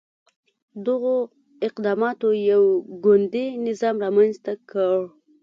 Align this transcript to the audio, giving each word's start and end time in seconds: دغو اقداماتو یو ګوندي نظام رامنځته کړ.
دغو 0.85 1.15
اقداماتو 1.67 2.27
یو 2.51 2.63
ګوندي 3.03 3.45
نظام 3.67 3.95
رامنځته 4.03 4.53
کړ. 4.69 4.95